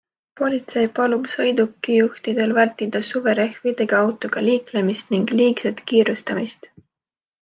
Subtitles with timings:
[0.39, 6.71] Politsei palub sõidukijuhtidel vältida suverehvidega autoga liiklemist ning liigset kiirustamist.